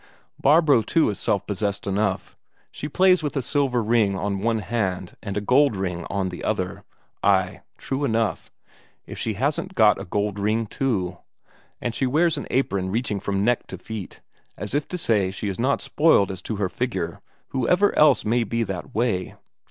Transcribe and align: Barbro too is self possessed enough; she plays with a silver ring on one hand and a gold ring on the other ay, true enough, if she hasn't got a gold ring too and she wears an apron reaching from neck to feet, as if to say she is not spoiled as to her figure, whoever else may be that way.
Barbro 0.41 0.81
too 0.81 1.11
is 1.11 1.19
self 1.19 1.45
possessed 1.45 1.85
enough; 1.85 2.35
she 2.71 2.89
plays 2.89 3.21
with 3.21 3.37
a 3.37 3.43
silver 3.43 3.83
ring 3.83 4.17
on 4.17 4.39
one 4.39 4.57
hand 4.57 5.15
and 5.21 5.37
a 5.37 5.41
gold 5.41 5.75
ring 5.75 6.07
on 6.09 6.29
the 6.29 6.43
other 6.43 6.83
ay, 7.21 7.61
true 7.77 8.03
enough, 8.03 8.49
if 9.05 9.19
she 9.19 9.35
hasn't 9.35 9.75
got 9.75 10.01
a 10.01 10.05
gold 10.05 10.39
ring 10.39 10.65
too 10.65 11.19
and 11.79 11.93
she 11.93 12.07
wears 12.07 12.35
an 12.35 12.47
apron 12.49 12.89
reaching 12.89 13.19
from 13.19 13.45
neck 13.45 13.67
to 13.67 13.77
feet, 13.77 14.21
as 14.57 14.73
if 14.73 14.87
to 14.87 14.97
say 14.97 15.29
she 15.29 15.49
is 15.49 15.59
not 15.59 15.83
spoiled 15.83 16.31
as 16.31 16.41
to 16.41 16.55
her 16.55 16.67
figure, 16.67 17.21
whoever 17.49 17.95
else 17.95 18.25
may 18.25 18.43
be 18.43 18.63
that 18.63 18.95
way. 18.95 19.35